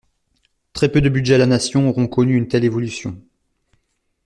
[0.73, 3.21] Très peu de budgets à la nation auront connu une telle évolution.